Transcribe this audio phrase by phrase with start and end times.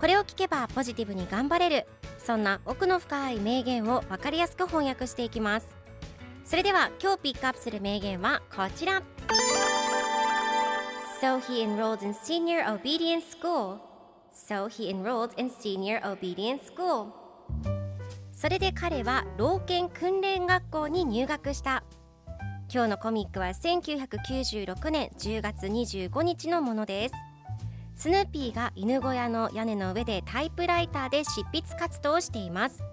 [0.00, 1.86] これを聞けばポジティブに頑張れる。
[2.18, 5.76] そんな奥の深い名言を分かりやすく翻訳していきます。
[6.44, 9.02] それでは今日ピックアップする名言はこちら。
[11.20, 13.78] So he enrolled in senior obedience school.
[14.32, 17.08] So he enrolled in senior obedience school.
[18.32, 21.82] それで彼は老犬訓練学校に入学した。
[22.72, 27.14] 今日のコミックは1996年10月25日のものです。
[27.98, 32.84] スヌーピーが犬小屋の屋根の上でタイプライターで執筆活動をしています。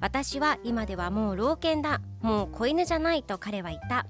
[0.00, 4.04] 私は今ではもう老犬だもう子犬じゃないと彼は言った。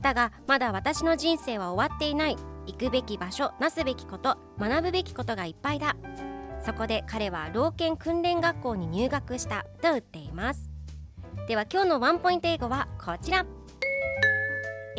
[0.00, 2.36] だがまだ私の人生は終わっていない。
[2.66, 5.96] 行くべき場所なすべきこと学ぶべきことがいっぱいだ。
[6.64, 10.70] そこで彼は老犬訓練学校に入学したと言っています。
[11.48, 13.44] では今日のワンポイント英語はこちら。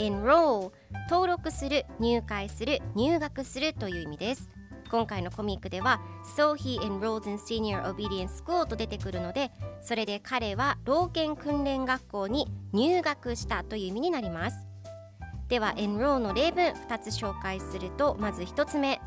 [0.01, 0.71] Enroll
[1.09, 4.49] 登録する入会する入学するという意味です。
[4.89, 6.01] 今回のコミックでは
[6.35, 9.49] So he enrolled in senior obedience school と出てくるので
[9.79, 14.65] それで彼は老犬訓練学校に入学したという意味になります。
[15.47, 18.99] では enroll の例文2つ紹介するとまず1つ目。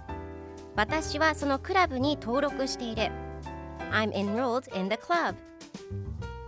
[0.77, 3.11] 私はそのクラブに登録している。
[3.91, 5.35] I'm enrolled in the club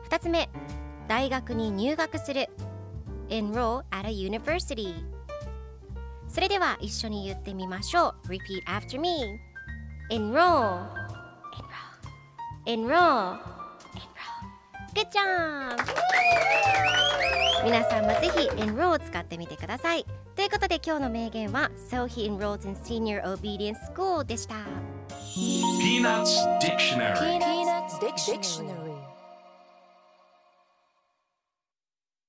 [0.09, 0.49] 2つ目。
[1.09, 2.49] 大学に入学する。
[3.29, 4.95] Enroll at a university
[6.29, 9.39] それでは一緒に言ってみましょう Repeat after me
[10.11, 10.87] enroll
[12.67, 13.57] enroll enroll
[14.95, 15.77] Good job!
[17.63, 24.55] 皆さんもぜひ enroll を使ってみてくださいということで今日の名言は So he enrolled in senior obedience school でした
[25.35, 28.86] Peanuts Dictionary Peanuts Dictionary.